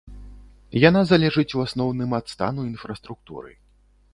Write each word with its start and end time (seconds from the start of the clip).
Яна 0.89 1.01
залежыць 1.11 1.53
у 1.59 1.63
асноўным 1.65 2.17
ад 2.21 2.25
стану 2.33 2.61
інфраструктуры. 2.71 3.51